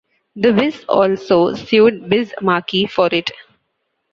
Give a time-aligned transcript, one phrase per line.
[0.35, 3.29] The Wiz also sued Biz Markie for it.